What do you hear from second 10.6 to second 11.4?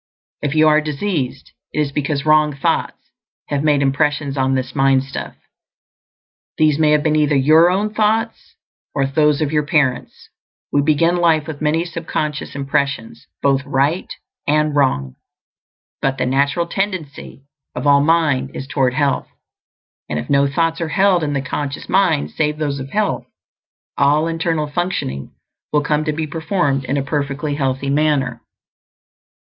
we begin